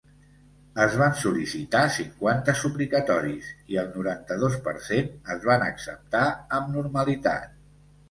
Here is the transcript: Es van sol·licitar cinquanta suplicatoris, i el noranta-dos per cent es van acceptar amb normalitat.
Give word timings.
Es 0.85 0.95
van 1.01 1.11
sol·licitar 1.23 1.81
cinquanta 1.97 2.57
suplicatoris, 2.63 3.51
i 3.75 3.79
el 3.83 3.93
noranta-dos 4.01 4.59
per 4.71 4.77
cent 4.91 5.15
es 5.37 5.49
van 5.53 5.71
acceptar 5.71 6.27
amb 6.61 6.77
normalitat. 6.81 7.59